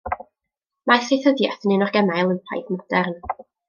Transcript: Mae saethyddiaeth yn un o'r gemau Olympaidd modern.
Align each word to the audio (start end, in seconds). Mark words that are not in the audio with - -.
Mae 0.93 1.03
saethyddiaeth 1.09 1.69
yn 1.69 1.77
un 1.79 1.87
o'r 1.89 1.95
gemau 2.01 2.27
Olympaidd 2.27 2.77
modern. 2.81 3.19